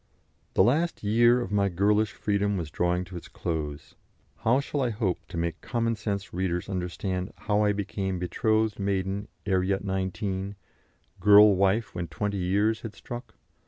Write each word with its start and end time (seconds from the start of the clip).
The 0.55 0.63
last 0.63 1.03
year 1.03 1.39
of 1.41 1.51
my 1.51 1.69
girlish 1.69 2.13
freedom 2.13 2.57
was 2.57 2.71
drawing 2.71 3.05
to 3.05 3.17
its 3.17 3.27
close; 3.27 3.93
how 4.37 4.59
shall 4.59 4.81
I 4.81 4.89
hope 4.89 5.19
to 5.27 5.37
make 5.37 5.61
commonsense 5.61 6.33
readers 6.33 6.67
understand 6.67 7.31
how 7.37 7.61
I 7.61 7.71
became 7.71 8.17
betrothed 8.17 8.79
maiden 8.79 9.27
ere 9.45 9.61
yet 9.61 9.83
nineteen, 9.83 10.55
girl 11.19 11.55
wife 11.55 11.93
when 11.93 12.07
twenty 12.07 12.37
years 12.39 12.81
had 12.81 12.95
struck? 12.95 13.35